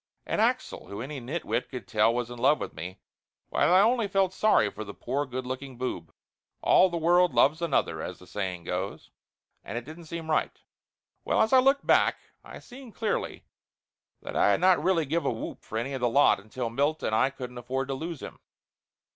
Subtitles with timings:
[0.25, 2.97] And Axel, who any nitwit could tell was in love with me,
[3.49, 6.11] while I only felt sorry for the poor good looking boob.
[6.63, 9.11] All the world loves another, as the old saying goes.
[9.63, 10.57] And it didn't seem right.
[11.23, 13.43] Well, as I looked back I seen clearly
[14.23, 17.03] that I had not really give a whoop for any of the lot until Milt,
[17.03, 18.39] and I couldn't afford to lose him.